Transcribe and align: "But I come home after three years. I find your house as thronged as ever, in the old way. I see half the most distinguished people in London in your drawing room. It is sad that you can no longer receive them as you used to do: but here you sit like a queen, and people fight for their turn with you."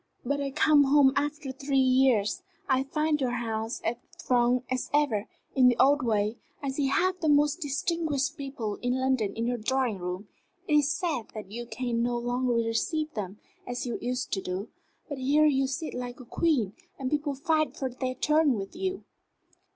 "But 0.25 0.41
I 0.41 0.49
come 0.49 0.85
home 0.85 1.13
after 1.15 1.51
three 1.51 1.77
years. 1.77 2.41
I 2.67 2.81
find 2.83 3.21
your 3.21 3.35
house 3.37 3.81
as 3.81 3.97
thronged 4.19 4.63
as 4.71 4.89
ever, 4.95 5.27
in 5.53 5.67
the 5.67 5.77
old 5.77 6.01
way. 6.03 6.37
I 6.59 6.69
see 6.71 6.87
half 6.87 7.19
the 7.19 7.29
most 7.29 7.61
distinguished 7.61 8.35
people 8.35 8.77
in 8.81 8.99
London 8.99 9.31
in 9.35 9.45
your 9.45 9.59
drawing 9.59 9.99
room. 9.99 10.27
It 10.67 10.73
is 10.77 10.91
sad 10.91 11.27
that 11.35 11.51
you 11.51 11.67
can 11.67 12.01
no 12.01 12.17
longer 12.17 12.53
receive 12.53 13.13
them 13.13 13.37
as 13.67 13.85
you 13.85 13.99
used 14.01 14.33
to 14.33 14.41
do: 14.41 14.69
but 15.07 15.19
here 15.19 15.45
you 15.45 15.67
sit 15.67 15.93
like 15.93 16.19
a 16.19 16.25
queen, 16.25 16.73
and 16.97 17.11
people 17.11 17.35
fight 17.35 17.77
for 17.77 17.87
their 17.91 18.15
turn 18.15 18.53
with 18.55 18.75
you." 18.75 19.03